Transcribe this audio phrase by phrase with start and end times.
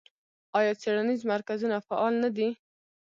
[0.57, 2.49] آیا څیړنیز مرکزونه فعال نه دي؟